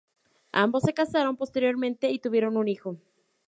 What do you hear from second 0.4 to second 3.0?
Ambos se casaron posteriormente y tuvieron un hijo.